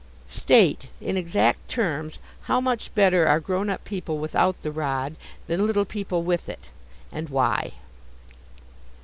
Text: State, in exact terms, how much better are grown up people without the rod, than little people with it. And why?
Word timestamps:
State, 0.25 0.87
in 0.99 1.15
exact 1.15 1.67
terms, 1.69 2.17
how 2.49 2.59
much 2.59 2.91
better 2.95 3.27
are 3.27 3.39
grown 3.39 3.69
up 3.69 3.83
people 3.83 4.17
without 4.17 4.59
the 4.63 4.71
rod, 4.71 5.15
than 5.45 5.67
little 5.67 5.85
people 5.85 6.23
with 6.23 6.49
it. 6.49 6.71
And 7.11 7.29
why? 7.29 7.73